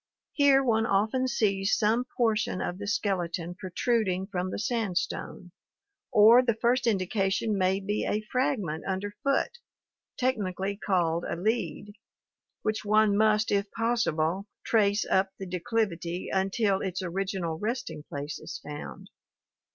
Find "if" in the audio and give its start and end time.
13.51-13.69